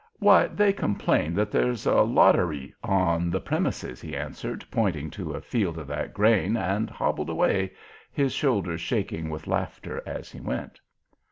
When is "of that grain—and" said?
5.77-6.89